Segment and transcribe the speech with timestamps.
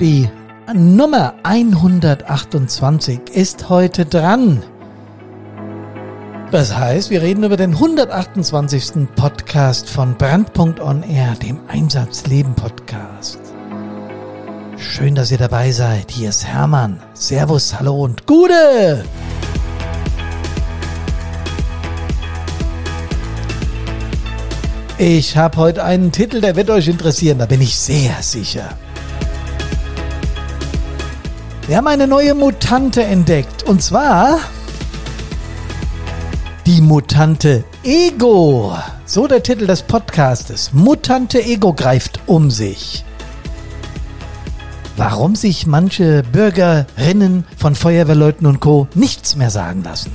[0.00, 0.28] Die
[0.72, 4.62] Nummer 128 ist heute dran.
[6.52, 9.08] Das heißt, wir reden über den 128.
[9.16, 13.40] Podcast von Brandpunkt On Air, dem Einsatzleben Podcast.
[14.76, 16.12] Schön, dass ihr dabei seid.
[16.12, 17.02] Hier ist Hermann.
[17.14, 19.04] Servus, hallo und Gude!
[24.96, 28.76] Ich habe heute einen Titel, der wird euch interessieren, da bin ich sehr sicher.
[31.68, 33.62] Wir haben eine neue Mutante entdeckt.
[33.62, 34.38] Und zwar
[36.64, 38.74] die Mutante Ego.
[39.04, 40.72] So der Titel des Podcastes.
[40.72, 43.04] Mutante Ego greift um sich.
[44.96, 48.88] Warum sich manche Bürgerinnen von Feuerwehrleuten und Co.
[48.94, 50.10] nichts mehr sagen lassen.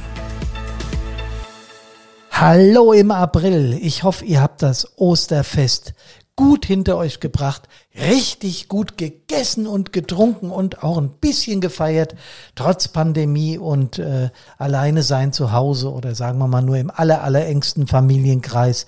[2.32, 3.78] Hallo im April.
[3.80, 5.94] Ich hoffe, ihr habt das Osterfest
[6.36, 12.16] gut hinter euch gebracht, richtig gut gegessen und getrunken und auch ein bisschen gefeiert,
[12.56, 17.24] trotz Pandemie und äh, alleine sein zu Hause oder sagen wir mal nur im aller,
[17.24, 18.88] aller engsten Familienkreis.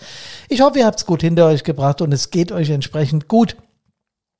[0.49, 3.55] Ich hoffe, ihr habt es gut hinter euch gebracht und es geht euch entsprechend gut.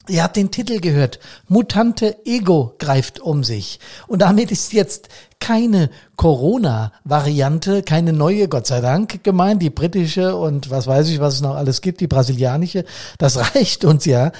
[0.08, 1.20] Ihr habt den Titel gehört.
[1.48, 3.80] Mutante Ego greift um sich.
[4.06, 9.62] Und damit ist jetzt keine Corona-Variante, keine neue, Gott sei Dank, gemeint.
[9.62, 12.86] Die britische und was weiß ich, was es noch alles gibt, die brasilianische.
[13.18, 14.32] Das reicht uns ja.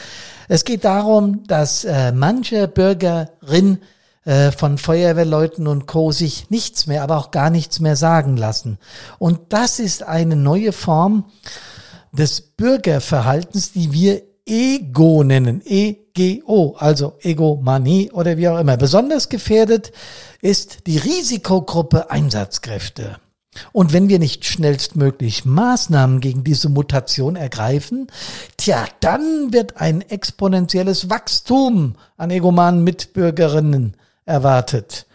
[0.48, 3.80] Es geht darum, dass äh, manche Bürgerin
[4.26, 6.12] äh, von Feuerwehrleuten und Co.
[6.12, 8.80] sich nichts mehr, aber auch gar nichts mehr sagen lassen.
[9.20, 11.26] Und das ist eine neue Form
[12.12, 15.62] des Bürgerverhaltens, die wir Ego nennen.
[16.16, 18.78] E-G-O, also Egomanie oder wie auch immer.
[18.78, 19.92] Besonders gefährdet
[20.42, 23.18] ist die Risikogruppe Einsatzkräfte.
[23.72, 28.08] Und wenn wir nicht schnellstmöglich Maßnahmen gegen diese Mutation ergreifen,
[28.58, 35.06] tja, dann wird ein exponentielles Wachstum an egomanen Mitbürgerinnen erwartet.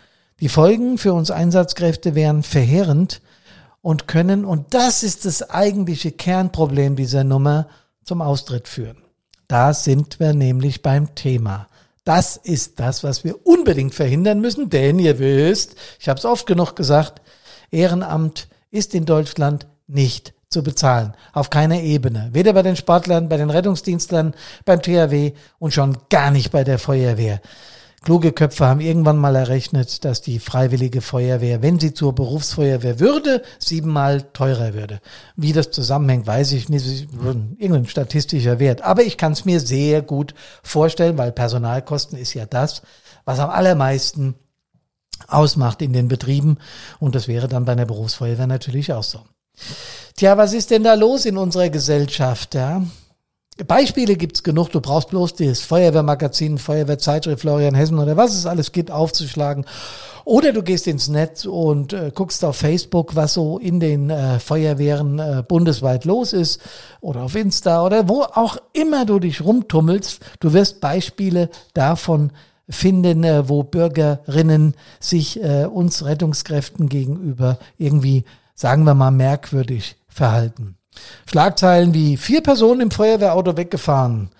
[0.40, 3.20] Die Folgen für uns Einsatzkräfte wären verheerend
[3.82, 7.66] und können, und das ist das eigentliche Kernproblem dieser Nummer,
[8.04, 9.09] zum Austritt führen.
[9.50, 11.66] Da sind wir nämlich beim Thema.
[12.04, 16.46] Das ist das, was wir unbedingt verhindern müssen, denn ihr wisst, ich habe es oft
[16.46, 17.20] genug gesagt,
[17.72, 21.14] Ehrenamt ist in Deutschland nicht zu bezahlen.
[21.32, 22.28] Auf keiner Ebene.
[22.32, 24.34] Weder bei den Sportlern, bei den Rettungsdienstlern,
[24.64, 27.40] beim THW und schon gar nicht bei der Feuerwehr.
[28.02, 33.42] Kluge Köpfe haben irgendwann mal errechnet, dass die freiwillige Feuerwehr, wenn sie zur Berufsfeuerwehr würde,
[33.58, 35.00] siebenmal teurer würde.
[35.36, 37.08] Wie das zusammenhängt, weiß ich nicht.
[37.58, 38.80] Irgendein statistischer Wert.
[38.82, 42.80] Aber ich kann es mir sehr gut vorstellen, weil Personalkosten ist ja das,
[43.26, 44.34] was am allermeisten
[45.28, 46.56] ausmacht in den Betrieben.
[47.00, 49.20] Und das wäre dann bei einer Berufsfeuerwehr natürlich auch so.
[50.16, 52.54] Tja, was ist denn da los in unserer Gesellschaft?
[52.54, 52.82] Ja?
[53.66, 54.70] Beispiele gibt's genug.
[54.70, 59.64] Du brauchst bloß das Feuerwehrmagazin, Feuerwehrzeitschrift Florian Hessen oder was es alles gibt, aufzuschlagen.
[60.24, 64.38] Oder du gehst ins Netz und äh, guckst auf Facebook, was so in den äh,
[64.38, 66.60] Feuerwehren äh, bundesweit los ist.
[67.00, 70.20] Oder auf Insta oder wo auch immer du dich rumtummelst.
[70.40, 72.32] Du wirst Beispiele davon
[72.68, 80.76] finden, äh, wo Bürgerinnen sich äh, uns Rettungskräften gegenüber irgendwie, sagen wir mal, merkwürdig verhalten.
[81.26, 84.30] Schlagzeilen wie vier Personen im Feuerwehrauto weggefahren.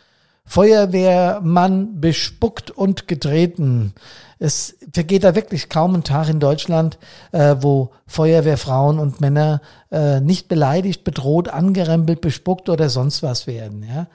[0.45, 3.95] Feuerwehrmann bespuckt und getreten.
[4.41, 6.99] Es vergeht da wirklich kaum ein Tag in Deutschland,
[7.31, 9.61] äh, wo Feuerwehrfrauen und Männer
[9.93, 13.85] äh, nicht beleidigt, bedroht, angerempelt, bespuckt oder sonst was werden.
[13.89, 14.09] Ja?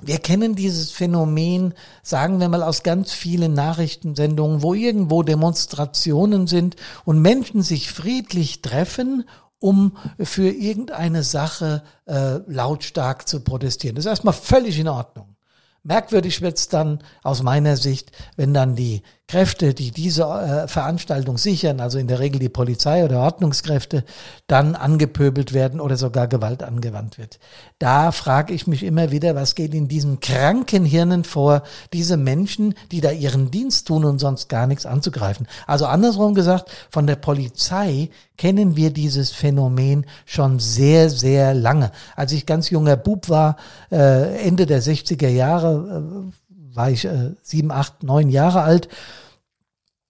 [0.00, 6.76] Wir kennen dieses Phänomen, sagen wir mal, aus ganz vielen Nachrichtensendungen, wo irgendwo Demonstrationen sind
[7.04, 9.24] und Menschen sich friedlich treffen
[9.58, 13.96] um für irgendeine Sache äh, lautstark zu protestieren.
[13.96, 15.34] Das ist erstmal völlig in Ordnung.
[15.82, 21.80] Merkwürdig wird's dann aus meiner Sicht, wenn dann die Kräfte, die diese äh, Veranstaltung sichern,
[21.80, 24.04] also in der Regel die Polizei oder Ordnungskräfte,
[24.46, 27.38] dann angepöbelt werden oder sogar Gewalt angewandt wird.
[27.78, 31.62] Da frage ich mich immer wieder, was geht in diesen kranken Hirnen vor,
[31.94, 35.48] diese Menschen, die da ihren Dienst tun und sonst gar nichts anzugreifen.
[35.66, 41.92] Also andersrum gesagt, von der Polizei kennen wir dieses Phänomen schon sehr, sehr lange.
[42.14, 43.56] Als ich ganz junger Bub war,
[43.90, 46.43] äh, Ende der 60er Jahre, äh,
[46.74, 48.88] war ich äh, sieben, acht, neun Jahre alt.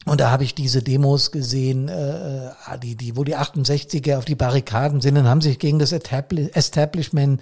[0.06, 2.50] Und da habe ich diese Demos gesehen, äh, äh
[2.82, 7.40] die, die, wo die 68er auf die Barrikaden sind und haben sich gegen das Establishment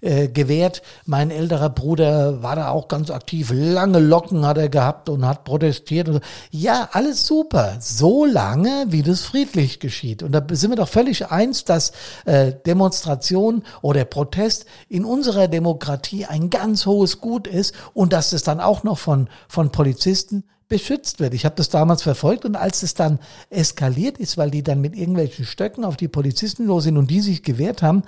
[0.00, 0.82] äh, gewehrt.
[1.06, 3.50] Mein älterer Bruder war da auch ganz aktiv.
[3.52, 6.08] Lange Locken hat er gehabt und hat protestiert.
[6.08, 6.20] Und so.
[6.50, 7.78] Ja, alles super.
[7.80, 10.22] So lange, wie das friedlich geschieht.
[10.22, 11.90] Und da sind wir doch völlig eins, dass
[12.26, 18.44] äh, Demonstration oder Protest in unserer Demokratie ein ganz hohes Gut ist und dass es
[18.44, 21.34] dann auch noch von, von Polizisten beschützt wird.
[21.34, 23.18] Ich habe das damals verfolgt und als es dann
[23.50, 27.20] eskaliert ist, weil die dann mit irgendwelchen Stöcken auf die Polizisten los sind und die
[27.20, 28.02] sich gewehrt haben,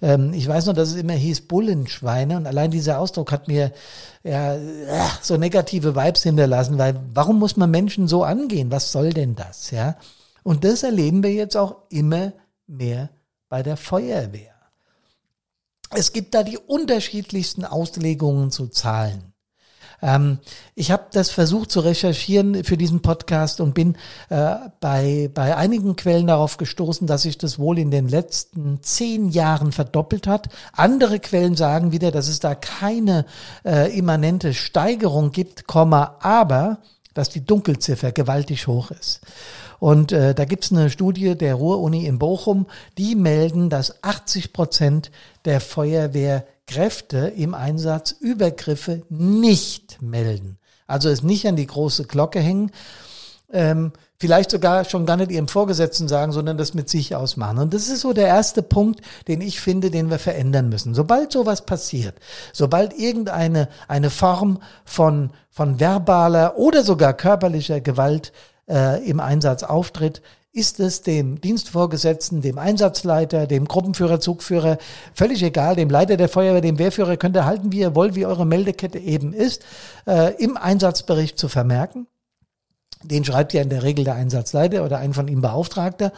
[0.00, 3.72] ähm, ich weiß noch, dass es immer hieß Bullenschweine und allein dieser Ausdruck hat mir
[4.22, 4.56] ja
[5.20, 8.70] so negative Vibes hinterlassen, weil warum muss man Menschen so angehen?
[8.70, 9.70] Was soll denn das?
[9.70, 9.96] Ja,
[10.42, 12.32] und das erleben wir jetzt auch immer
[12.66, 13.10] mehr
[13.48, 14.54] bei der Feuerwehr.
[15.90, 19.32] Es gibt da die unterschiedlichsten Auslegungen zu Zahlen.
[20.02, 20.38] Ähm,
[20.74, 23.96] ich habe das versucht zu recherchieren für diesen Podcast und bin
[24.28, 29.28] äh, bei, bei einigen Quellen darauf gestoßen, dass sich das wohl in den letzten zehn
[29.28, 30.48] Jahren verdoppelt hat.
[30.72, 33.26] Andere Quellen sagen wieder, dass es da keine
[33.64, 36.78] äh, immanente Steigerung gibt, Komma, aber
[37.14, 39.20] dass die Dunkelziffer gewaltig hoch ist.
[39.78, 42.66] Und äh, da gibt's eine Studie der Ruhr-Uni in Bochum,
[42.98, 45.10] die melden, dass 80 Prozent
[45.44, 45.60] der
[46.66, 50.58] Feuerwehrkräfte im Einsatz Übergriffe nicht melden.
[50.86, 52.70] Also es nicht an die große Glocke hängen.
[53.52, 57.58] Ähm, vielleicht sogar schon gar nicht ihrem Vorgesetzten sagen, sondern das mit sich ausmachen.
[57.58, 60.94] Und das ist so der erste Punkt, den ich finde, den wir verändern müssen.
[60.94, 62.16] Sobald sowas passiert,
[62.52, 68.32] sobald irgendeine eine Form von, von verbaler oder sogar körperlicher Gewalt
[68.68, 70.22] äh, im Einsatz auftritt,
[70.56, 74.78] ist es dem Dienstvorgesetzten, dem Einsatzleiter, dem Gruppenführer, Zugführer,
[75.12, 78.24] völlig egal, dem Leiter der Feuerwehr, dem Wehrführer, könnt ihr halten, wie ihr wollt, wie
[78.24, 79.62] eure Meldekette eben ist,
[80.06, 82.06] äh, im Einsatzbericht zu vermerken.
[83.02, 86.12] Den schreibt ja in der Regel der Einsatzleiter oder ein von ihm Beauftragter.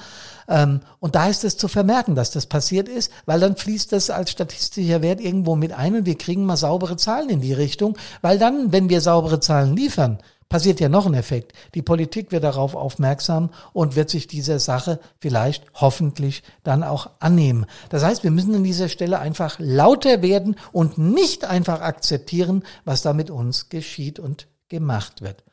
[0.49, 4.09] Ähm, und da ist es zu vermerken, dass das passiert ist, weil dann fließt das
[4.09, 7.99] als statistischer Wert irgendwo mit ein und wir kriegen mal saubere Zahlen in die Richtung,
[8.23, 10.19] weil dann, wenn wir saubere Zahlen liefern,
[10.49, 11.53] passiert ja noch ein Effekt.
[11.75, 17.67] Die Politik wird darauf aufmerksam und wird sich dieser Sache vielleicht hoffentlich dann auch annehmen.
[17.91, 23.03] Das heißt, wir müssen an dieser Stelle einfach lauter werden und nicht einfach akzeptieren, was
[23.03, 25.45] da mit uns geschieht und gemacht wird.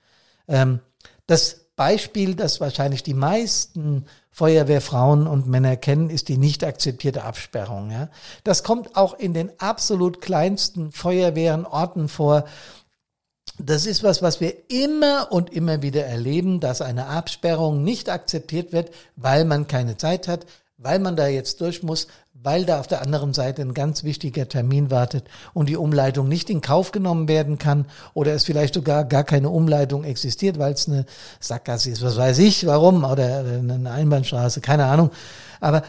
[0.47, 0.79] Ähm,
[1.27, 7.91] das Beispiel, das wahrscheinlich die meisten Feuerwehrfrauen und Männer kennen, ist die nicht akzeptierte Absperrung.
[7.91, 8.09] Ja.
[8.43, 12.45] Das kommt auch in den absolut kleinsten Feuerwehren, Orten vor,
[13.57, 18.73] das ist was, was wir immer und immer wieder erleben, dass eine Absperrung nicht akzeptiert
[18.73, 20.45] wird, weil man keine Zeit hat,
[20.77, 24.47] weil man da jetzt durch muss, weil da auf der anderen Seite ein ganz wichtiger
[24.47, 29.05] Termin wartet und die Umleitung nicht in Kauf genommen werden kann oder es vielleicht sogar
[29.05, 31.05] gar keine Umleitung existiert, weil es eine
[31.39, 35.11] Sackgasse ist, was weiß ich, warum, oder eine Einbahnstraße, keine Ahnung.
[35.61, 35.81] Aber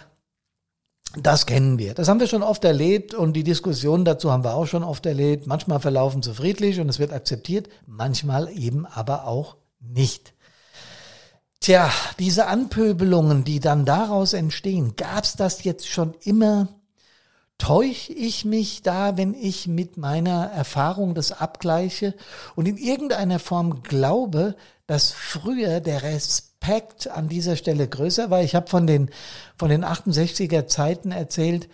[1.14, 1.94] das kennen wir.
[1.94, 5.06] Das haben wir schon oft erlebt und die Diskussionen dazu haben wir auch schon oft
[5.06, 5.46] erlebt.
[5.46, 10.34] Manchmal verlaufen sie friedlich und es wird akzeptiert, manchmal eben aber auch nicht.
[11.60, 16.68] Tja, diese Anpöbelungen, die dann daraus entstehen, gab's das jetzt schon immer?
[17.58, 22.14] Täusch ich mich da, wenn ich mit meiner Erfahrung das abgleiche
[22.54, 24.54] und in irgendeiner Form glaube,
[24.86, 26.45] dass früher der Respekt
[27.12, 28.42] an dieser Stelle größer war.
[28.42, 29.10] Ich habe von den,
[29.56, 31.68] von den 68er Zeiten erzählt,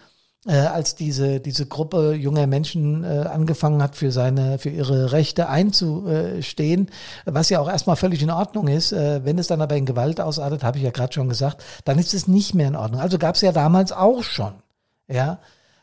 [0.46, 5.48] äh, als diese, diese Gruppe junger Menschen äh, angefangen hat, für seine, für ihre Rechte
[5.48, 6.90] einzustehen,
[7.24, 8.92] was ja auch erstmal völlig in Ordnung ist.
[8.92, 11.98] Äh, wenn es dann aber in Gewalt ausartet, habe ich ja gerade schon gesagt, dann
[11.98, 13.00] ist es nicht mehr in Ordnung.
[13.00, 14.54] Also gab es ja damals auch schon.
[15.08, 15.38] Ja,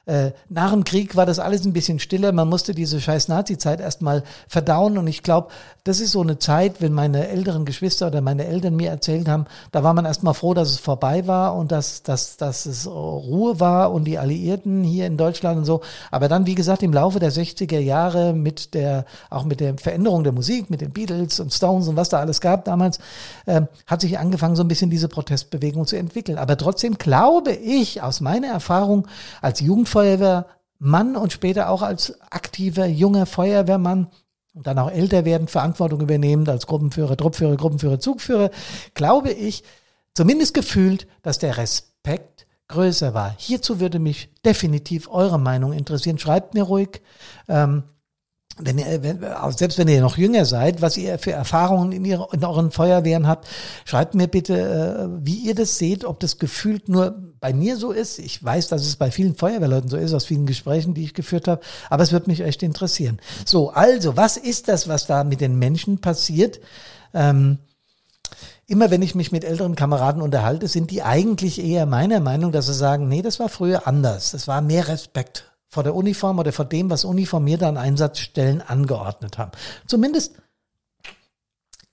[0.10, 2.32] äh, nach dem Krieg war das alles ein bisschen stiller.
[2.32, 4.98] Man musste diese scheiß Nazi-Zeit erstmal verdauen.
[4.98, 5.50] Und ich glaube,
[5.84, 9.46] das ist so eine Zeit, wenn meine älteren Geschwister oder meine Eltern mir erzählt haben,
[9.72, 13.60] da war man erstmal froh, dass es vorbei war und dass, dass, dass es Ruhe
[13.60, 15.82] war und die Alliierten hier in Deutschland und so.
[16.10, 20.24] Aber dann, wie gesagt, im Laufe der 60er Jahre mit der, auch mit der Veränderung
[20.24, 22.98] der Musik, mit den Beatles und Stones und was da alles gab damals,
[23.46, 26.40] äh, hat sich angefangen, so ein bisschen diese Protestbewegung zu entwickeln.
[26.40, 29.08] Aber trotzdem glaube ich aus meiner Erfahrung
[29.42, 34.08] als Jugendvolk, Feuerwehrmann und später auch als aktiver junger Feuerwehrmann
[34.54, 38.50] und dann auch älter werden, Verantwortung übernehmend als Gruppenführer, Truppführer, Gruppenführer, Zugführer,
[38.94, 39.64] glaube ich,
[40.14, 43.36] zumindest gefühlt, dass der Respekt größer war.
[43.38, 46.20] Hierzu würde mich definitiv eure Meinung interessieren.
[46.20, 47.02] Schreibt mir ruhig.
[47.48, 47.84] Ähm,
[48.62, 49.26] wenn ihr, wenn,
[49.56, 53.26] selbst wenn ihr noch jünger seid, was ihr für Erfahrungen in, ihre, in euren Feuerwehren
[53.26, 53.48] habt,
[53.86, 57.92] schreibt mir bitte, äh, wie ihr das seht, ob das gefühlt nur bei mir so
[57.92, 58.20] ist.
[58.20, 61.48] Ich weiß, dass es bei vielen Feuerwehrleuten so ist, aus vielen Gesprächen, die ich geführt
[61.48, 63.20] habe, aber es würde mich echt interessieren.
[63.46, 66.60] So, also, was ist das, was da mit den Menschen passiert?
[67.14, 67.60] Ähm,
[68.68, 72.68] immer wenn ich mich mit älteren Kameraden unterhalte, sind die eigentlich eher meiner Meinung, dass
[72.68, 74.32] sie sagen, nee, das war früher anders.
[74.32, 79.38] Das war mehr Respekt vor der Uniform oder vor dem, was Uniformierte an Einsatzstellen angeordnet
[79.38, 79.52] haben.
[79.88, 80.34] Zumindest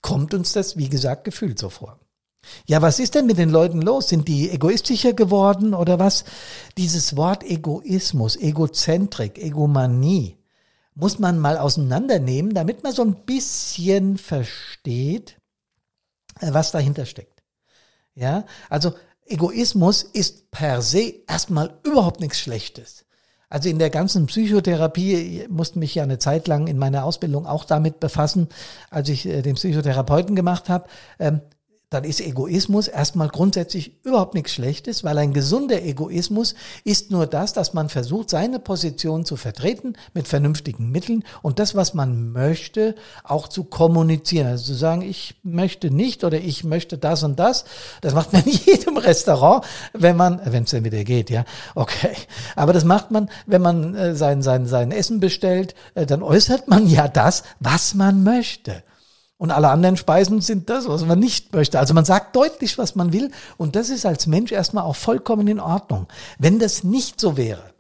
[0.00, 1.99] kommt uns das, wie gesagt, gefühlt so vor.
[2.67, 4.09] Ja, was ist denn mit den Leuten los?
[4.09, 6.25] Sind die egoistischer geworden oder was?
[6.76, 10.37] Dieses Wort Egoismus, Egozentrik, Egomanie
[10.97, 15.38] muss man mal auseinandernehmen, damit man so ein bisschen versteht,
[16.41, 17.43] äh, was dahinter steckt.
[18.15, 18.95] Ja, also
[19.26, 23.05] Egoismus ist per se erstmal überhaupt nichts Schlechtes.
[23.49, 27.65] Also in der ganzen Psychotherapie musste mich ja eine Zeit lang in meiner Ausbildung auch
[27.65, 28.49] damit befassen,
[28.91, 30.88] als ich äh, den Psychotherapeuten gemacht habe.
[31.90, 37.52] Dann ist Egoismus erstmal grundsätzlich überhaupt nichts Schlechtes, weil ein gesunder Egoismus ist nur das,
[37.52, 42.97] dass man versucht, seine Position zu vertreten mit vernünftigen Mitteln und das, was man möchte,
[43.23, 44.49] auch zu kommunizieren.
[44.49, 47.64] Also zu sagen, ich möchte nicht oder ich möchte das und das.
[48.00, 51.45] Das macht man in jedem Restaurant, wenn man, wenn es denn wieder geht, ja,
[51.76, 52.16] okay.
[52.57, 56.66] Aber das macht man, wenn man äh, sein, sein, sein Essen bestellt, äh, dann äußert
[56.66, 58.83] man ja das, was man möchte.
[59.38, 61.78] Und alle anderen Speisen sind das, was man nicht möchte.
[61.78, 63.31] Also man sagt deutlich, was man will.
[63.59, 66.07] Und das ist als Mensch erstmal auch vollkommen in Ordnung.
[66.38, 67.75] Wenn das nicht so wäre,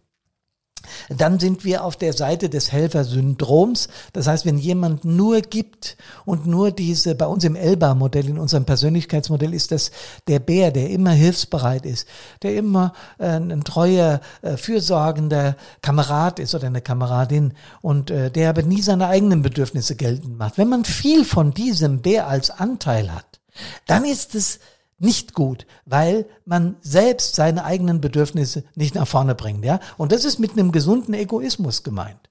[1.08, 3.88] dann sind wir auf der Seite des Helfersyndroms.
[4.12, 8.64] Das heißt, wenn jemand nur gibt und nur diese, bei uns im Elba-Modell, in unserem
[8.64, 9.90] Persönlichkeitsmodell ist das
[10.28, 12.06] der Bär, der immer hilfsbereit ist,
[12.42, 18.50] der immer äh, ein treuer, äh, fürsorgender Kamerad ist oder eine Kameradin und äh, der
[18.50, 20.58] aber nie seine eigenen Bedürfnisse geltend macht.
[20.58, 23.40] Wenn man viel von diesem Bär als Anteil hat,
[23.86, 24.60] dann ist es
[24.98, 29.80] nicht gut, weil man selbst seine eigenen Bedürfnisse nicht nach vorne bringt, ja.
[29.96, 32.30] Und das ist mit einem gesunden Egoismus gemeint.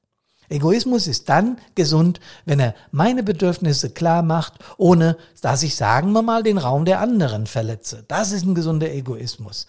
[0.50, 6.22] Egoismus ist dann gesund, wenn er meine Bedürfnisse klar macht, ohne dass ich, sagen wir
[6.22, 8.03] mal, den Raum der anderen verletze.
[8.07, 9.67] Das ist ein gesunder Egoismus.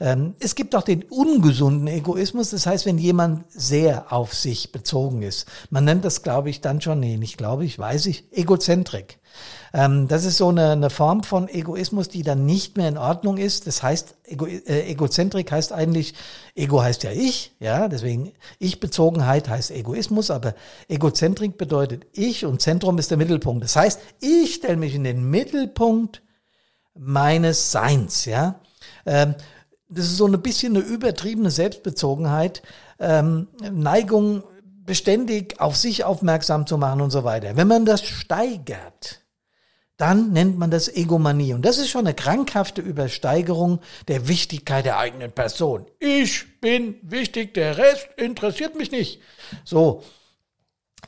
[0.00, 5.22] Ähm, es gibt auch den ungesunden Egoismus, das heißt, wenn jemand sehr auf sich bezogen
[5.22, 5.46] ist.
[5.70, 9.18] Man nennt das, glaube ich, dann schon, nee, nicht glaube ich, weiß ich, Egozentrik.
[9.72, 13.36] Ähm, das ist so eine, eine Form von Egoismus, die dann nicht mehr in Ordnung
[13.36, 13.66] ist.
[13.66, 16.14] Das heißt, Ego, äh, Egozentrik heißt eigentlich,
[16.54, 20.54] Ego heißt ja ich, ja, deswegen Ich-Bezogenheit heißt Egoismus, aber
[20.88, 23.64] Egozentrik bedeutet ich und Zentrum ist der Mittelpunkt.
[23.64, 26.22] Das heißt, ich stelle mich in den Mittelpunkt
[26.94, 28.60] meines Seins, ja.
[29.88, 32.62] Das ist so ein bisschen eine übertriebene Selbstbezogenheit,
[32.98, 34.42] ähm, Neigung
[34.84, 37.56] beständig auf sich aufmerksam zu machen und so weiter.
[37.56, 39.20] Wenn man das steigert,
[39.98, 41.54] dann nennt man das Egomanie.
[41.54, 45.86] Und das ist schon eine krankhafte Übersteigerung der Wichtigkeit der eigenen Person.
[45.98, 49.20] Ich bin wichtig, der Rest interessiert mich nicht.
[49.64, 50.02] So,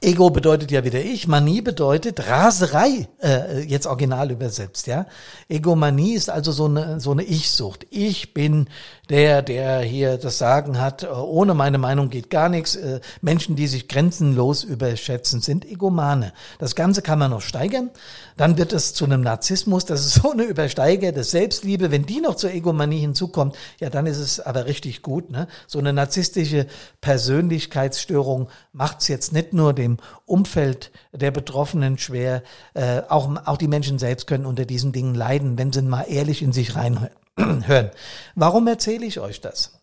[0.03, 5.07] Ego bedeutet ja wieder ich, Manie bedeutet Raserei, äh, jetzt original übersetzt, ja.
[5.49, 7.87] Egomanie ist also so eine, so eine Ich-Sucht.
[7.91, 8.69] Ich bin
[9.11, 12.77] der, der hier das Sagen hat, äh, ohne meine Meinung geht gar nichts.
[12.77, 16.33] Äh, Menschen, die sich grenzenlos überschätzen, sind Egomane.
[16.59, 17.91] Das Ganze kann man noch steigern.
[18.37, 19.85] Dann wird es zu einem Narzissmus.
[19.85, 21.91] Das ist so eine übersteigerte Selbstliebe.
[21.91, 25.31] Wenn die noch zur Egomanie hinzukommt, ja, dann ist es aber richtig gut.
[25.31, 25.49] Ne?
[25.67, 26.67] So eine narzisstische
[27.01, 29.97] Persönlichkeitsstörung macht es jetzt nicht nur dem
[30.27, 32.43] Umfeld der Betroffenen schwer.
[32.75, 36.43] Äh, auch, auch die Menschen selbst können unter diesen Dingen leiden, wenn sie mal ehrlich
[36.43, 37.91] in sich reinhören.
[38.35, 39.81] Warum erzähle ich euch das?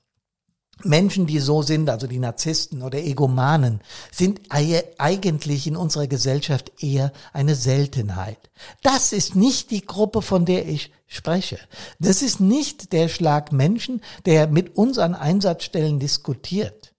[0.84, 7.12] Menschen, die so sind, also die Narzissten oder Egomanen, sind eigentlich in unserer Gesellschaft eher
[7.34, 8.52] eine Seltenheit.
[8.84, 11.58] Das ist nicht die Gruppe, von der ich spreche.
[12.00, 16.94] Das ist nicht der Schlag Menschen, der mit uns an Einsatzstellen diskutiert.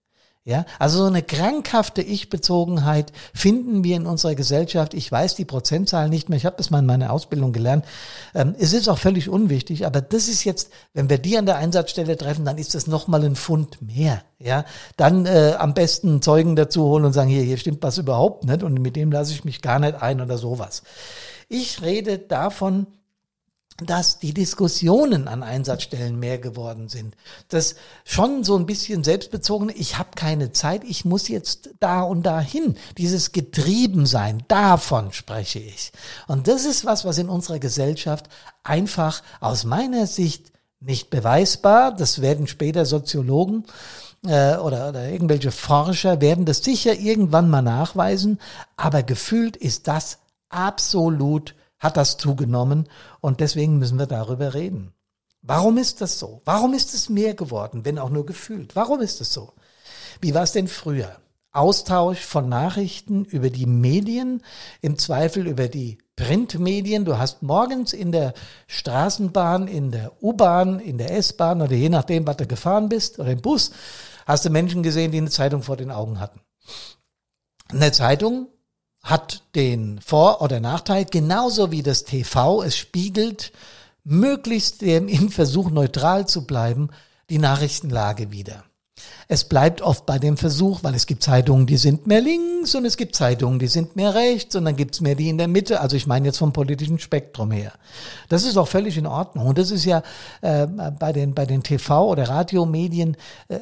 [0.45, 4.93] Ja, also so eine krankhafte Ich-Bezogenheit finden wir in unserer Gesellschaft.
[4.93, 6.37] Ich weiß die Prozentzahl nicht mehr.
[6.37, 7.85] Ich habe das mal in meiner Ausbildung gelernt.
[8.33, 11.57] Ähm, es ist auch völlig unwichtig, aber das ist jetzt, wenn wir die an der
[11.57, 14.23] Einsatzstelle treffen, dann ist das nochmal ein Pfund mehr.
[14.39, 14.63] Ja,
[14.95, 18.63] dann äh, am besten Zeugen dazu holen und sagen, hier, hier stimmt was überhaupt nicht
[18.63, 20.83] und mit dem lasse ich mich gar nicht ein oder sowas.
[21.49, 22.87] Ich rede davon,
[23.85, 27.15] dass die Diskussionen an Einsatzstellen mehr geworden sind.
[27.47, 32.23] Das schon so ein bisschen selbstbezogen, ich habe keine Zeit, ich muss jetzt da und
[32.23, 32.75] dahin.
[32.97, 35.91] Dieses Getriebensein, davon spreche ich.
[36.27, 38.29] Und das ist was, was in unserer Gesellschaft
[38.63, 43.65] einfach aus meiner Sicht nicht beweisbar, das werden später Soziologen
[44.25, 48.39] äh, oder, oder irgendwelche Forscher werden das sicher irgendwann mal nachweisen,
[48.77, 50.19] aber gefühlt ist das
[50.49, 52.87] absolut hat das zugenommen
[53.21, 54.93] und deswegen müssen wir darüber reden.
[55.41, 56.41] Warum ist das so?
[56.45, 58.75] Warum ist es mehr geworden, wenn auch nur gefühlt?
[58.75, 59.53] Warum ist es so?
[60.21, 61.15] Wie war es denn früher?
[61.51, 64.43] Austausch von Nachrichten über die Medien,
[64.81, 67.05] im Zweifel über die Printmedien.
[67.05, 68.33] Du hast morgens in der
[68.67, 73.31] Straßenbahn, in der U-Bahn, in der S-Bahn oder je nachdem, was du gefahren bist oder
[73.31, 73.71] im Bus,
[74.27, 76.41] hast du Menschen gesehen, die eine Zeitung vor den Augen hatten.
[77.69, 78.49] Eine Zeitung
[79.03, 82.63] hat den Vor- oder Nachteil, genauso wie das TV.
[82.63, 83.51] Es spiegelt
[84.03, 86.89] möglichst im Versuch neutral zu bleiben,
[87.29, 88.63] die Nachrichtenlage wieder.
[89.27, 92.85] Es bleibt oft bei dem Versuch, weil es gibt Zeitungen, die sind mehr links und
[92.85, 95.79] es gibt Zeitungen, die sind mehr rechts und dann gibt's mehr die in der Mitte.
[95.79, 97.73] Also ich meine jetzt vom politischen Spektrum her.
[98.27, 99.47] Das ist auch völlig in Ordnung.
[99.47, 100.03] Und das ist ja
[100.41, 103.15] äh, bei den, bei den TV- oder Radiomedien
[103.47, 103.59] äh,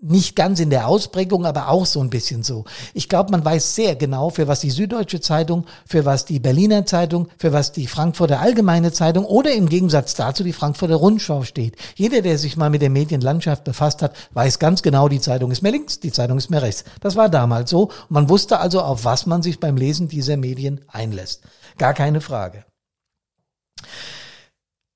[0.00, 2.64] nicht ganz in der Ausprägung, aber auch so ein bisschen so.
[2.94, 6.86] Ich glaube, man weiß sehr genau, für was die Süddeutsche Zeitung, für was die Berliner
[6.86, 11.76] Zeitung, für was die Frankfurter Allgemeine Zeitung oder im Gegensatz dazu die Frankfurter Rundschau steht.
[11.96, 15.62] Jeder, der sich mal mit der Medienlandschaft befasst hat, weiß ganz genau, die Zeitung ist
[15.62, 16.84] mehr links, die Zeitung ist mehr rechts.
[17.00, 17.90] Das war damals so.
[18.08, 21.42] Man wusste also, auf was man sich beim Lesen dieser Medien einlässt.
[21.76, 22.64] Gar keine Frage.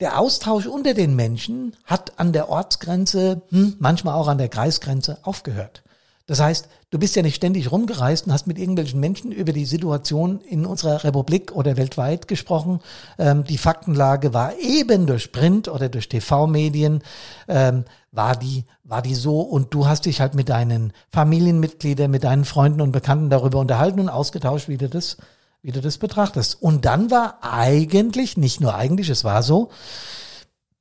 [0.02, 5.18] Der Austausch unter den Menschen hat an der Ortsgrenze, hm, manchmal auch an der Kreisgrenze
[5.22, 5.84] aufgehört.
[6.26, 9.64] Das heißt, du bist ja nicht ständig rumgereist und hast mit irgendwelchen Menschen über die
[9.64, 12.80] Situation in unserer Republik oder weltweit gesprochen.
[13.16, 17.04] Ähm, die Faktenlage war eben durch Print oder durch TV-Medien,
[17.46, 22.24] ähm, war die, war die so und du hast dich halt mit deinen Familienmitgliedern, mit
[22.24, 25.16] deinen Freunden und Bekannten darüber unterhalten und ausgetauscht, wie du das
[25.62, 26.60] wie du das betrachtest.
[26.60, 29.70] Und dann war eigentlich, nicht nur eigentlich, es war so,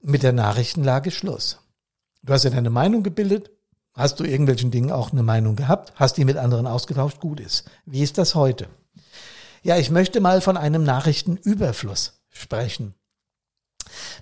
[0.01, 1.59] mit der Nachrichtenlage Schluss.
[2.23, 3.51] Du hast ja deine Meinung gebildet,
[3.93, 7.65] hast du irgendwelchen Dingen auch eine Meinung gehabt, hast die mit anderen ausgetauscht, gut ist.
[7.85, 8.67] Wie ist das heute?
[9.63, 12.95] Ja, ich möchte mal von einem Nachrichtenüberfluss sprechen.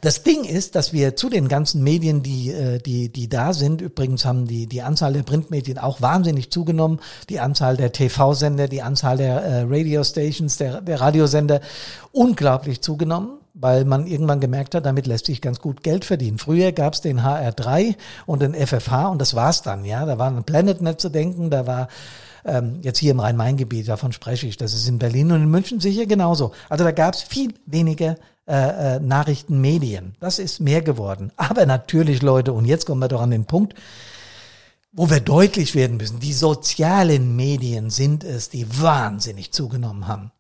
[0.02, 3.82] Das Ding ist, dass wir zu den ganzen Medien, die, äh, die, die da sind,
[3.82, 7.00] übrigens haben die, die Anzahl der Printmedien auch wahnsinnig zugenommen,
[7.30, 11.62] die Anzahl der TV-Sender, die Anzahl der äh, Radio-Stations, der, der Radiosender
[12.12, 16.38] unglaublich zugenommen weil man irgendwann gemerkt hat, damit lässt sich ganz gut Geld verdienen.
[16.38, 17.96] Früher gab es den HR3
[18.26, 20.06] und den FFH und das war's dann, ja.
[20.06, 21.90] Da war ein PlanetNet zu denken, da war
[22.46, 25.80] ähm, jetzt hier im Rhein-Main-Gebiet, davon spreche ich, das ist in Berlin und in München
[25.80, 26.52] sicher genauso.
[26.70, 28.16] Also da gab es viel weniger
[28.50, 30.16] äh, äh, Nachrichtenmedien.
[30.20, 31.32] Das ist mehr geworden.
[31.38, 33.76] Aber natürlich, Leute, und jetzt kommen wir doch an den Punkt,
[34.92, 40.32] wo wir deutlich werden müssen, die sozialen Medien sind es, die wahnsinnig zugenommen haben.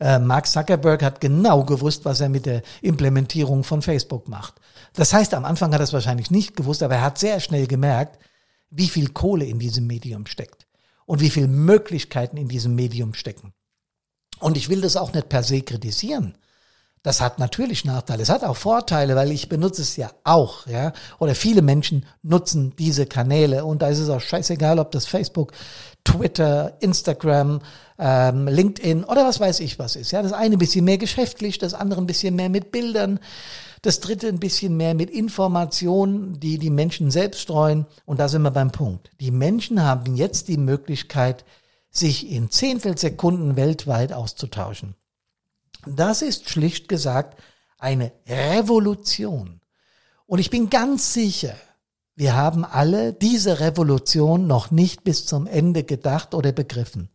[0.00, 4.54] Äh, Mark Zuckerberg hat genau gewusst, was er mit der Implementierung von Facebook macht.
[4.94, 7.66] Das heißt, am Anfang hat er es wahrscheinlich nicht gewusst, aber er hat sehr schnell
[7.66, 8.18] gemerkt,
[8.70, 10.66] wie viel Kohle in diesem Medium steckt
[11.04, 13.52] und wie viel Möglichkeiten in diesem Medium stecken.
[14.38, 16.38] Und ich will das auch nicht per se kritisieren.
[17.02, 18.22] Das hat natürlich Nachteile.
[18.22, 20.92] Es hat auch Vorteile, weil ich benutze es ja auch, ja.
[21.18, 25.52] Oder viele Menschen nutzen diese Kanäle und da ist es auch scheißegal, ob das Facebook,
[26.04, 27.60] Twitter, Instagram,
[27.98, 30.12] ähm, LinkedIn oder was weiß ich was ist.
[30.12, 33.18] Ja, das eine ein bisschen mehr geschäftlich, das andere ein bisschen mehr mit Bildern,
[33.82, 37.86] das dritte ein bisschen mehr mit Informationen, die die Menschen selbst streuen.
[38.04, 39.10] Und da sind wir beim Punkt.
[39.20, 41.44] Die Menschen haben jetzt die Möglichkeit,
[41.90, 44.94] sich in Zehntelsekunden weltweit auszutauschen.
[45.86, 47.40] Das ist schlicht gesagt
[47.78, 49.60] eine Revolution.
[50.26, 51.54] Und ich bin ganz sicher,
[52.14, 57.08] wir haben alle diese Revolution noch nicht bis zum Ende gedacht oder begriffen.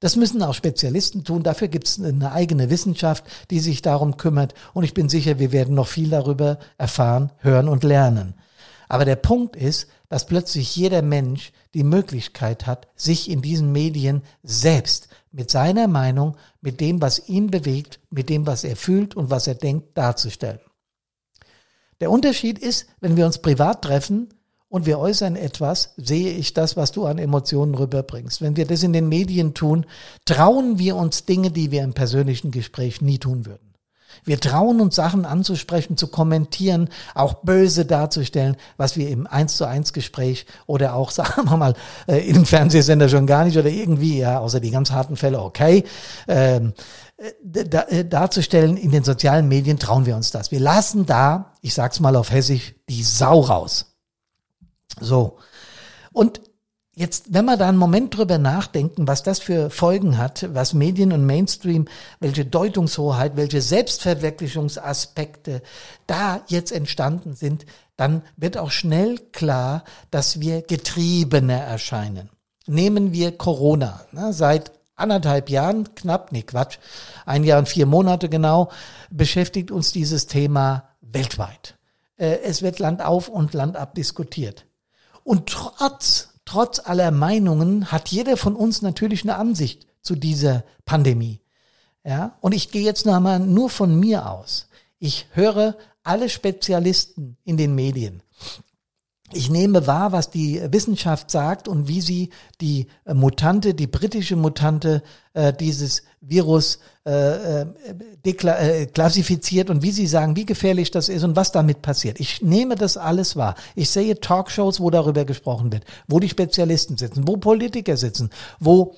[0.00, 1.42] Das müssen auch Spezialisten tun.
[1.42, 4.54] Dafür gibt es eine eigene Wissenschaft, die sich darum kümmert.
[4.74, 8.34] Und ich bin sicher, wir werden noch viel darüber erfahren, hören und lernen.
[8.88, 14.22] Aber der Punkt ist, dass plötzlich jeder Mensch die Möglichkeit hat, sich in diesen Medien
[14.42, 19.30] selbst mit seiner Meinung, mit dem, was ihn bewegt, mit dem, was er fühlt und
[19.30, 20.60] was er denkt, darzustellen.
[22.00, 24.28] Der Unterschied ist, wenn wir uns privat treffen
[24.68, 28.42] und wir äußern etwas, sehe ich das, was du an Emotionen rüberbringst.
[28.42, 29.86] Wenn wir das in den Medien tun,
[30.24, 33.65] trauen wir uns Dinge, die wir im persönlichen Gespräch nie tun würden.
[34.24, 39.64] Wir trauen uns Sachen anzusprechen, zu kommentieren, auch böse darzustellen, was wir im eins zu
[39.64, 41.74] eins Gespräch oder auch, sagen wir mal,
[42.06, 45.84] äh, im Fernsehsender schon gar nicht oder irgendwie, ja, außer die ganz harten Fälle, okay.
[46.28, 46.74] Ähm,
[47.16, 50.50] äh, da, äh, darzustellen in den sozialen Medien trauen wir uns das.
[50.50, 53.96] Wir lassen da, ich sag's mal auf Hessisch, die Sau raus.
[55.00, 55.38] So.
[56.12, 56.40] Und
[56.98, 61.12] Jetzt, wenn wir da einen Moment drüber nachdenken, was das für Folgen hat, was Medien
[61.12, 61.88] und Mainstream,
[62.20, 65.60] welche Deutungshoheit, welche Selbstverwirklichungsaspekte
[66.06, 67.66] da jetzt entstanden sind,
[67.98, 72.30] dann wird auch schnell klar, dass wir getriebener erscheinen.
[72.66, 74.00] Nehmen wir Corona.
[74.12, 76.78] Ne, seit anderthalb Jahren, knapp, nee, Quatsch,
[77.26, 78.70] ein Jahr und vier Monate genau,
[79.10, 81.76] beschäftigt uns dieses Thema weltweit.
[82.16, 84.64] Äh, es wird Land auf und Land ab diskutiert.
[85.24, 91.40] Und trotz trotz aller Meinungen hat jeder von uns natürlich eine Ansicht zu dieser Pandemie.
[92.04, 94.68] Ja, und ich gehe jetzt nochmal nur von mir aus.
[94.98, 98.22] Ich höre alle Spezialisten in den Medien.
[99.32, 105.02] Ich nehme wahr, was die Wissenschaft sagt und wie sie die Mutante, die britische Mutante
[105.34, 107.66] äh, dieses Virus äh, äh,
[108.24, 112.20] äh, klassifiziert und wie sie sagen, wie gefährlich das ist und was damit passiert.
[112.20, 113.56] Ich nehme das alles wahr.
[113.74, 118.94] Ich sehe Talkshows, wo darüber gesprochen wird, wo die Spezialisten sitzen, wo Politiker sitzen, wo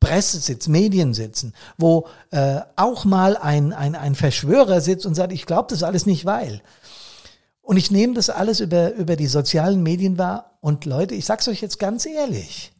[0.00, 5.32] Presse sitzt, Medien sitzen, wo äh, auch mal ein, ein, ein Verschwörer sitzt und sagt,
[5.32, 6.62] ich glaube das alles nicht, weil.
[7.68, 10.56] Und ich nehme das alles über, über die sozialen Medien wahr.
[10.62, 12.72] Und Leute, ich sag's euch jetzt ganz ehrlich.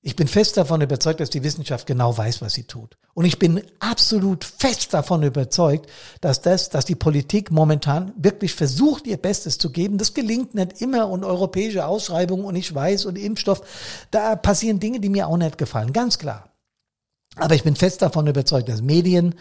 [0.00, 2.96] Ich bin fest davon überzeugt, dass die Wissenschaft genau weiß, was sie tut.
[3.12, 5.90] Und ich bin absolut fest davon überzeugt,
[6.22, 9.98] dass das, dass die Politik momentan wirklich versucht, ihr Bestes zu geben.
[9.98, 13.60] Das gelingt nicht immer und europäische Ausschreibungen und ich weiß und Impfstoff,
[14.10, 15.92] da passieren Dinge, die mir auch nicht gefallen.
[15.92, 16.48] Ganz klar.
[17.36, 19.34] Aber ich bin fest davon überzeugt, dass Medien,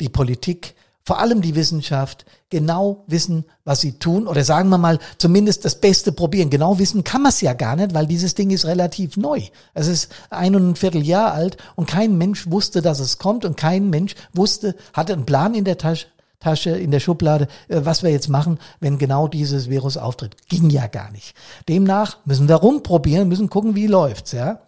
[0.00, 0.76] die Politik,
[1.08, 5.76] vor allem die Wissenschaft, genau wissen, was sie tun oder sagen wir mal zumindest das
[5.76, 6.50] Beste probieren.
[6.50, 9.40] Genau wissen kann man es ja gar nicht, weil dieses Ding ist relativ neu.
[9.72, 13.56] Es ist ein und ein Vierteljahr alt und kein Mensch wusste, dass es kommt und
[13.56, 16.08] kein Mensch wusste, hatte einen Plan in der Tasche,
[16.40, 20.36] Tasche in der Schublade, äh, was wir jetzt machen, wenn genau dieses Virus auftritt.
[20.50, 21.34] Ging ja gar nicht.
[21.70, 24.60] Demnach müssen wir rumprobieren, müssen gucken, wie läuft's, ja.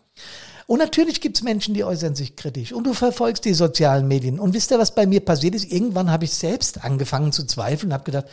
[0.71, 2.73] Und natürlich gibt's Menschen, die äußern sich kritisch.
[2.73, 4.39] Und du verfolgst die sozialen Medien.
[4.39, 5.65] Und wisst ihr, was bei mir passiert ist?
[5.65, 8.27] Irgendwann habe ich selbst angefangen zu zweifeln, habe gedacht,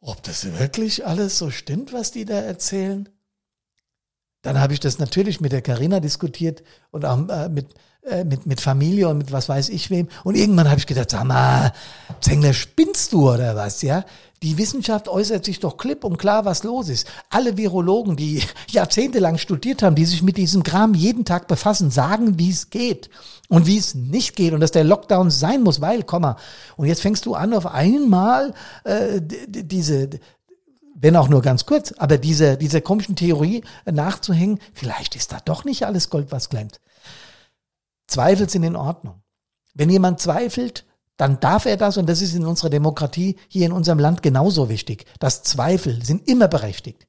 [0.00, 3.08] ob das wirklich alles so stimmt, was die da erzählen.
[4.42, 7.68] Dann habe ich das natürlich mit der Karina diskutiert und auch äh, mit,
[8.02, 10.08] äh, mit, mit Familie und mit was weiß ich wem.
[10.24, 11.72] Und irgendwann habe ich gedacht, sag mal,
[12.20, 14.04] Zengler, spinnst du oder was, ja?
[14.42, 17.06] Die Wissenschaft äußert sich doch klipp und klar, was los ist.
[17.30, 22.38] Alle Virologen, die jahrzehntelang studiert haben, die sich mit diesem Kram jeden Tag befassen, sagen,
[22.38, 23.08] wie es geht
[23.48, 26.36] und wie es nicht geht und dass der Lockdown sein muss, weil, Komma.
[26.76, 28.52] Und jetzt fängst du an, auf einmal
[28.84, 30.10] äh, diese
[30.94, 35.64] wenn auch nur ganz kurz, aber diese, diese komischen Theorie nachzuhängen, vielleicht ist da doch
[35.64, 36.80] nicht alles Gold, was glänzt.
[38.06, 39.20] Zweifel sind in Ordnung.
[39.74, 40.84] Wenn jemand zweifelt,
[41.16, 44.68] dann darf er das und das ist in unserer Demokratie hier in unserem Land genauso
[44.68, 45.06] wichtig.
[45.18, 47.06] Das Zweifel sind immer berechtigt.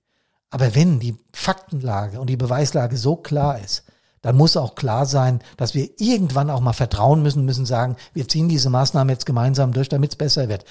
[0.50, 3.84] Aber wenn die Faktenlage und die Beweislage so klar ist,
[4.22, 8.28] dann muss auch klar sein, dass wir irgendwann auch mal vertrauen müssen, müssen sagen, wir
[8.28, 10.64] ziehen diese Maßnahmen jetzt gemeinsam durch, damit es besser wird.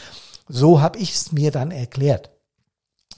[0.49, 2.31] So habe ich es mir dann erklärt.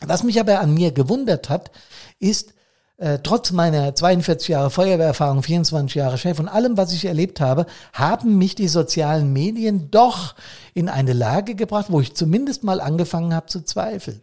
[0.00, 1.70] Was mich aber an mir gewundert hat,
[2.18, 2.53] ist,
[2.96, 7.66] äh, trotz meiner 42 Jahre Feuerwehrerfahrung, 24 Jahre Chef und allem, was ich erlebt habe,
[7.92, 10.34] haben mich die sozialen Medien doch
[10.74, 14.22] in eine Lage gebracht, wo ich zumindest mal angefangen habe zu zweifeln.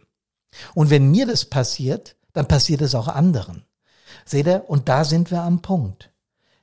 [0.74, 3.64] Und wenn mir das passiert, dann passiert es auch anderen.
[4.24, 4.64] Seht ihr?
[4.68, 6.10] Und da sind wir am Punkt.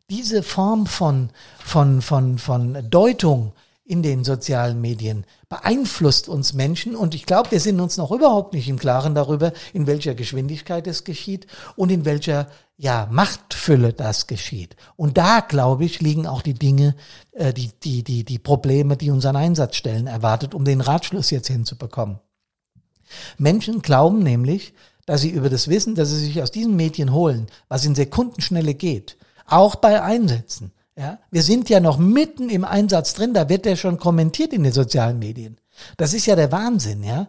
[0.10, 3.54] Diese Form von, von, von, von Deutung,
[3.90, 8.54] in den sozialen Medien beeinflusst uns Menschen und ich glaube, wir sind uns noch überhaupt
[8.54, 14.28] nicht im Klaren darüber, in welcher Geschwindigkeit es geschieht und in welcher ja, Machtfülle das
[14.28, 14.76] geschieht.
[14.96, 16.96] Und da, glaube ich, liegen auch die Dinge,
[17.32, 22.20] äh, die, die, die, die Probleme, die unseren Einsatzstellen erwartet, um den Ratschluss jetzt hinzubekommen.
[23.40, 24.74] Menschen glauben nämlich,
[25.08, 28.76] dass sie über das Wissen, das sie sich aus diesen Medien holen, was in Sekundenschnelle
[28.76, 33.64] geht, auch bei Einsätzen, ja, wir sind ja noch mitten im Einsatz drin, da wird
[33.64, 35.58] der schon kommentiert in den sozialen Medien.
[35.96, 37.28] Das ist ja der Wahnsinn, ja.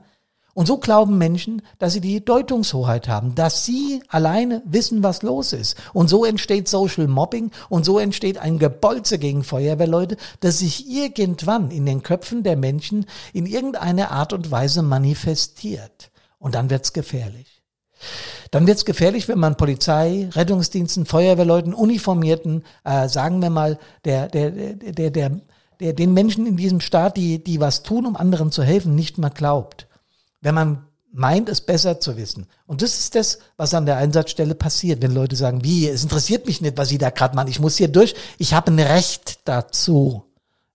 [0.54, 5.52] Und so glauben Menschen, dass sie die Deutungshoheit haben, dass sie alleine wissen, was los
[5.52, 5.76] ist.
[5.92, 11.70] Und so entsteht Social Mobbing und so entsteht ein Gebolze gegen Feuerwehrleute, das sich irgendwann
[11.70, 16.10] in den Köpfen der Menschen in irgendeiner Art und Weise manifestiert.
[16.40, 17.59] Und dann wird's gefährlich.
[18.50, 24.28] Dann wird es gefährlich, wenn man Polizei, Rettungsdiensten, Feuerwehrleuten, Uniformierten, äh, sagen wir mal, der,
[24.28, 25.40] der, der, der,
[25.80, 29.18] der, den Menschen in diesem Staat, die, die was tun, um anderen zu helfen, nicht
[29.18, 29.86] mehr glaubt.
[30.40, 32.46] Wenn man meint, es besser zu wissen.
[32.66, 36.46] Und das ist das, was an der Einsatzstelle passiert, wenn Leute sagen, wie, es interessiert
[36.46, 39.40] mich nicht, was Sie da gerade machen, ich muss hier durch, ich habe ein Recht
[39.44, 40.24] dazu.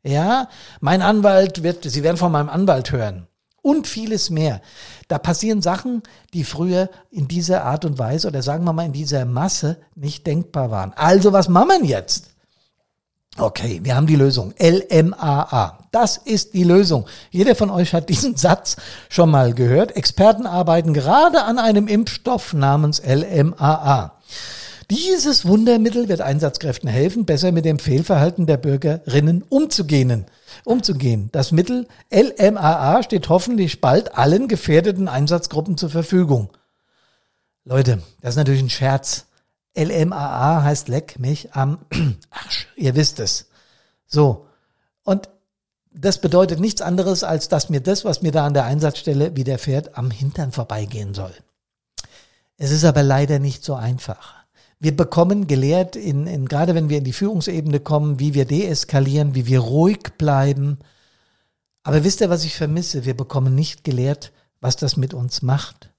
[0.03, 0.49] Ja,
[0.81, 3.27] mein Anwalt wird, Sie werden von meinem Anwalt hören
[3.65, 4.61] und vieles mehr.
[5.07, 8.93] Da passieren Sachen, die früher in dieser Art und Weise oder sagen wir mal in
[8.93, 10.93] dieser Masse nicht denkbar waren.
[10.95, 12.29] Also was machen wir jetzt?
[13.37, 14.53] Okay, wir haben die Lösung.
[14.59, 15.79] LMAA.
[15.91, 17.07] Das ist die Lösung.
[17.31, 18.75] Jeder von euch hat diesen Satz
[19.09, 19.95] schon mal gehört.
[19.95, 24.13] Experten arbeiten gerade an einem Impfstoff namens LMAA.
[24.91, 30.27] Dieses Wundermittel wird Einsatzkräften helfen, besser mit dem Fehlverhalten der Bürgerinnen umzugehen
[30.65, 31.29] umzugehen.
[31.31, 36.49] Das Mittel LMAA steht hoffentlich bald allen gefährdeten Einsatzgruppen zur Verfügung.
[37.63, 39.25] Leute, das ist natürlich ein Scherz.
[39.77, 41.79] LMAA heißt leck mich am
[42.29, 42.67] Arsch.
[42.75, 43.49] Ihr wisst es.
[44.05, 44.47] So.
[45.03, 45.29] Und
[45.91, 49.97] das bedeutet nichts anderes, als dass mir das, was mir da an der Einsatzstelle widerfährt,
[49.97, 51.33] am Hintern vorbeigehen soll.
[52.57, 54.44] Es ist aber leider nicht so einfach.
[54.79, 59.35] Wir bekommen gelehrt, in, in, gerade wenn wir in die Führungsebene kommen, wie wir deeskalieren,
[59.35, 60.79] wie wir ruhig bleiben.
[61.83, 63.05] Aber wisst ihr, was ich vermisse?
[63.05, 65.94] Wir bekommen nicht gelehrt, was das mit uns macht.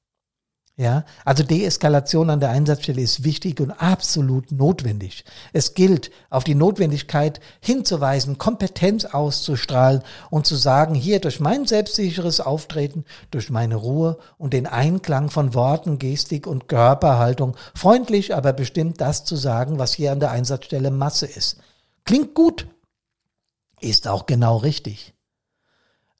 [0.78, 5.24] Ja, also Deeskalation an der Einsatzstelle ist wichtig und absolut notwendig.
[5.54, 12.40] Es gilt, auf die Notwendigkeit hinzuweisen, Kompetenz auszustrahlen und zu sagen, hier durch mein selbstsicheres
[12.40, 19.00] Auftreten, durch meine Ruhe und den Einklang von Worten, Gestik und Körperhaltung, freundlich, aber bestimmt
[19.00, 21.56] das zu sagen, was hier an der Einsatzstelle Masse ist.
[22.04, 22.66] Klingt gut,
[23.80, 25.14] ist auch genau richtig.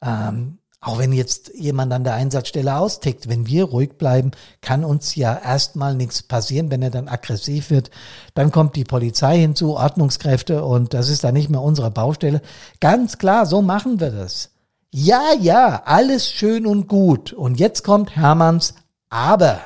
[0.00, 5.16] Ähm, auch wenn jetzt jemand an der Einsatzstelle austickt, wenn wir ruhig bleiben, kann uns
[5.16, 6.70] ja erstmal nichts passieren.
[6.70, 7.90] Wenn er dann aggressiv wird,
[8.34, 12.40] dann kommt die Polizei hinzu, Ordnungskräfte und das ist dann nicht mehr unsere Baustelle.
[12.78, 14.50] Ganz klar, so machen wir das.
[14.92, 17.32] Ja, ja, alles schön und gut.
[17.32, 18.74] Und jetzt kommt Hermanns
[19.10, 19.58] Aber.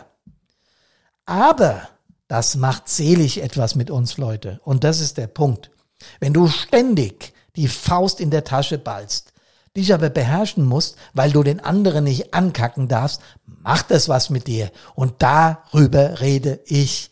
[1.26, 1.82] Aber
[2.28, 4.58] das macht selig etwas mit uns, Leute.
[4.64, 5.70] Und das ist der Punkt.
[6.18, 9.29] Wenn du ständig die Faust in der Tasche ballst,
[9.76, 14.46] dich aber beherrschen musst, weil du den anderen nicht ankacken darfst, macht es was mit
[14.46, 14.70] dir.
[14.94, 17.10] Und darüber rede ich.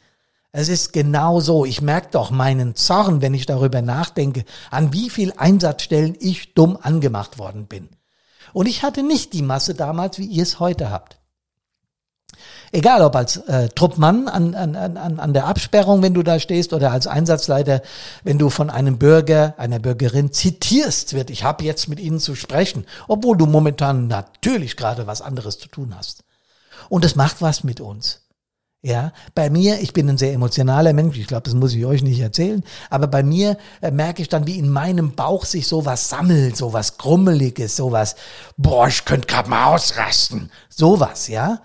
[0.50, 1.64] Es ist genau so.
[1.64, 6.78] Ich merke doch meinen Zorn, wenn ich darüber nachdenke, an wie viel Einsatzstellen ich dumm
[6.80, 7.90] angemacht worden bin.
[8.52, 11.17] Und ich hatte nicht die Masse damals, wie ihr es heute habt.
[12.72, 16.72] Egal ob als äh, Truppmann an, an, an, an der Absperrung, wenn du da stehst,
[16.72, 17.82] oder als Einsatzleiter,
[18.24, 22.34] wenn du von einem Bürger, einer Bürgerin zitierst wird, ich habe jetzt mit ihnen zu
[22.34, 26.24] sprechen, obwohl du momentan natürlich gerade was anderes zu tun hast.
[26.88, 28.20] Und es macht was mit uns.
[28.80, 32.02] Ja, bei mir, ich bin ein sehr emotionaler Mensch, ich glaube, das muss ich euch
[32.02, 36.08] nicht erzählen, aber bei mir äh, merke ich dann, wie in meinem Bauch sich sowas
[36.08, 38.14] sammelt, sowas Grummeliges, sowas,
[38.56, 41.60] boah, ich könnte gerade mal ausrasten, sowas, ja.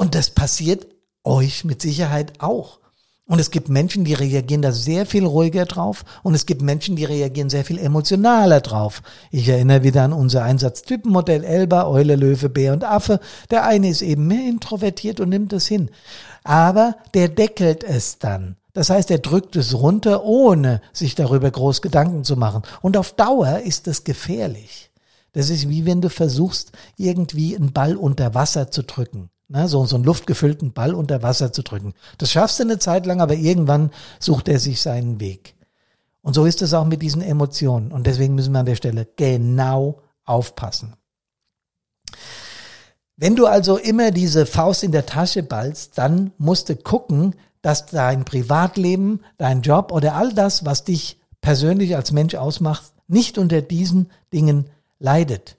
[0.00, 0.86] Und das passiert
[1.24, 2.78] euch mit Sicherheit auch.
[3.26, 6.96] Und es gibt Menschen, die reagieren da sehr viel ruhiger drauf und es gibt Menschen,
[6.96, 9.02] die reagieren sehr viel emotionaler drauf.
[9.30, 13.20] Ich erinnere wieder an unser Einsatztypenmodell Elba, Eule, Löwe, Bär und Affe.
[13.50, 15.90] Der eine ist eben mehr introvertiert und nimmt es hin.
[16.44, 18.56] Aber der deckelt es dann.
[18.72, 22.62] Das heißt, er drückt es runter, ohne sich darüber groß Gedanken zu machen.
[22.80, 24.92] Und auf Dauer ist es gefährlich.
[25.34, 29.84] Das ist wie wenn du versuchst, irgendwie einen Ball unter Wasser zu drücken ne, so,
[29.84, 31.94] so einen luftgefüllten Ball unter Wasser zu drücken.
[32.18, 35.54] Das schaffst du eine Zeit lang, aber irgendwann sucht er sich seinen Weg.
[36.22, 37.92] Und so ist es auch mit diesen Emotionen.
[37.92, 40.94] Und deswegen müssen wir an der Stelle genau aufpassen.
[43.16, 47.86] Wenn du also immer diese Faust in der Tasche ballst, dann musst du gucken, dass
[47.86, 53.60] dein Privatleben, dein Job oder all das, was dich persönlich als Mensch ausmacht, nicht unter
[53.60, 55.56] diesen Dingen leidet.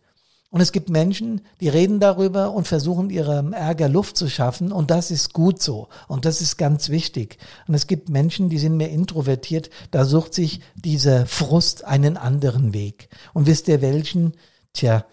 [0.52, 4.92] Und es gibt Menschen, die reden darüber und versuchen ihrem Ärger Luft zu schaffen und
[4.92, 7.38] das ist gut so und das ist ganz wichtig.
[7.68, 12.74] Und es gibt Menschen, die sind mehr introvertiert, da sucht sich dieser Frust einen anderen
[12.74, 13.08] Weg.
[13.34, 14.34] Und wisst ihr welchen?
[14.74, 15.06] Tja,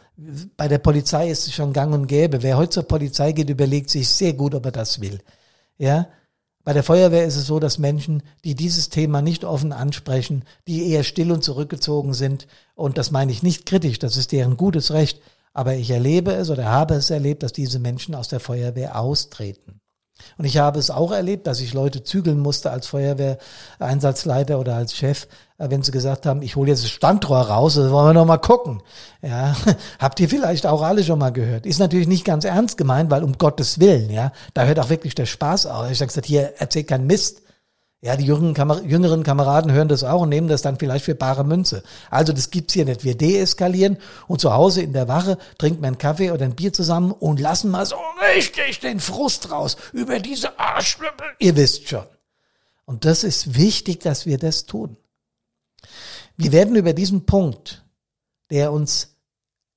[0.56, 2.42] bei der Polizei ist es schon gang und gäbe.
[2.42, 5.20] Wer heute zur Polizei geht, überlegt sich sehr gut, ob er das will.
[5.78, 6.08] Ja,
[6.68, 10.90] bei der Feuerwehr ist es so, dass Menschen, die dieses Thema nicht offen ansprechen, die
[10.90, 14.90] eher still und zurückgezogen sind, und das meine ich nicht kritisch, das ist deren gutes
[14.90, 15.22] Recht,
[15.54, 19.80] aber ich erlebe es oder habe es erlebt, dass diese Menschen aus der Feuerwehr austreten.
[20.36, 24.94] Und ich habe es auch erlebt, dass ich Leute zügeln musste als Feuerwehreinsatzleiter oder als
[24.94, 25.26] Chef,
[25.58, 28.38] wenn sie gesagt haben, ich hole jetzt das Standrohr raus, das wollen wir noch mal
[28.38, 28.80] gucken.
[29.22, 29.56] Ja,
[29.98, 31.66] habt ihr vielleicht auch alle schon mal gehört.
[31.66, 35.16] Ist natürlich nicht ganz ernst gemeint, weil um Gottes Willen, ja, da hört auch wirklich
[35.16, 35.90] der Spaß auf.
[35.90, 37.42] Ich habe gesagt, hier erzähl keinen Mist.
[38.00, 41.16] Ja, die jüngeren, Kamer jüngeren Kameraden hören das auch und nehmen das dann vielleicht für
[41.16, 41.82] bare Münze.
[42.10, 43.02] Also das gibt's hier nicht.
[43.02, 46.72] Wir deeskalieren und zu Hause in der Wache trinken wir einen Kaffee oder ein Bier
[46.72, 47.96] zusammen und lassen mal so
[48.36, 51.26] richtig den Frust raus über diese Arschlüppel.
[51.40, 52.04] Ihr wisst schon.
[52.84, 54.96] Und das ist wichtig, dass wir das tun.
[56.36, 57.84] Wir werden über diesen Punkt,
[58.50, 59.16] der uns,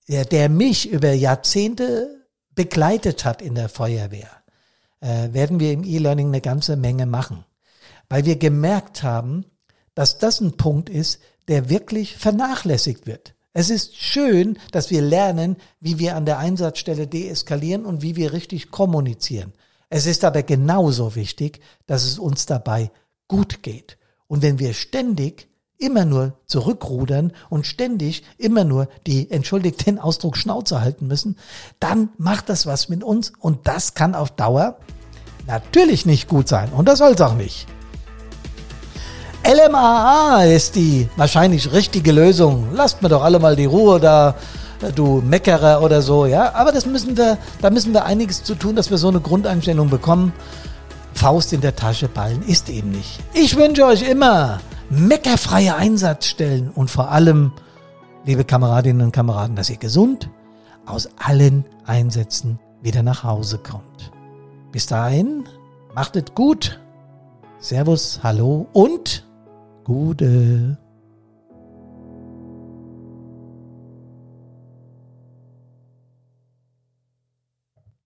[0.08, 4.30] der, der mich über Jahrzehnte begleitet hat in der Feuerwehr,
[5.00, 7.46] äh, werden wir im E-Learning eine ganze Menge machen
[8.12, 9.46] weil wir gemerkt haben,
[9.96, 13.36] dass das ein Punkt ist, der wirklich vernachlässigt wird.
[13.54, 18.34] Es ist schön, dass wir lernen, wie wir an der Einsatzstelle deeskalieren und wie wir
[18.34, 19.54] richtig kommunizieren.
[19.88, 22.92] Es ist aber genauso wichtig, dass es uns dabei
[23.30, 23.98] gut geht.
[24.28, 25.48] Und wenn wir ständig
[25.82, 31.38] immer nur zurückrudern und ständig immer nur die, entschuldigt den Ausdruck, Schnauze halten müssen,
[31.80, 34.78] dann macht das was mit uns und das kann auf Dauer
[35.48, 37.68] natürlich nicht gut sein und das soll es auch nicht.
[39.44, 42.68] LMAA ist die wahrscheinlich richtige Lösung.
[42.76, 44.36] Lasst mir doch alle mal die Ruhe da,
[44.94, 46.54] du Meckerer oder so, ja.
[46.54, 49.90] Aber das müssen wir, da müssen wir einiges zu tun, dass wir so eine Grundeinstellung
[49.90, 50.32] bekommen.
[51.14, 53.20] Faust in der Tasche ballen ist eben nicht.
[53.34, 54.60] Ich wünsche euch immer
[54.92, 57.54] meckerfreie Einsatzstellen und vor allem,
[58.26, 60.30] liebe Kameradinnen und Kameraden, dass ihr gesund
[60.86, 64.12] aus allen Einsätzen wieder nach Hause kommt.
[64.72, 65.46] Bis dahin,
[65.96, 66.80] macht es gut.
[67.60, 69.26] Servus, hallo und
[69.84, 70.78] Gude.